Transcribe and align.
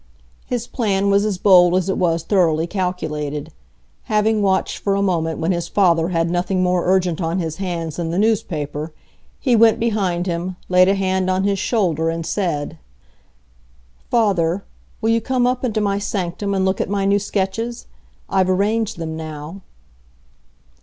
His 0.47 0.65
plan 0.65 1.11
was 1.11 1.25
as 1.25 1.37
bold 1.37 1.75
as 1.77 1.87
it 1.87 1.95
was 1.95 2.23
thoroughly 2.23 2.65
calculated. 2.65 3.51
Having 4.05 4.41
watched 4.41 4.79
for 4.79 4.95
a 4.95 5.01
moment 5.03 5.37
when 5.39 5.51
his 5.51 5.67
father 5.67 6.09
had 6.09 6.27
nothing 6.27 6.63
more 6.63 6.87
urgent 6.87 7.21
on 7.21 7.37
his 7.37 7.57
hands 7.57 7.97
than 7.97 8.09
the 8.09 8.17
newspaper, 8.17 8.93
he 9.39 9.55
went 9.55 9.79
behind 9.79 10.25
him, 10.25 10.55
laid 10.69 10.87
a 10.87 10.95
hand 10.95 11.29
on 11.29 11.43
his 11.43 11.59
shoulder, 11.59 12.09
and 12.09 12.25
said,— 12.25 12.79
"Father, 14.09 14.63
will 15.01 15.11
you 15.11 15.21
come 15.21 15.45
up 15.45 15.63
into 15.63 15.81
my 15.81 15.99
sanctum, 15.99 16.55
and 16.55 16.65
look 16.65 16.81
at 16.81 16.89
my 16.89 17.05
new 17.05 17.19
sketches? 17.19 17.85
I've 18.27 18.49
arranged 18.49 18.97
them 18.97 19.15
now." 19.15 19.61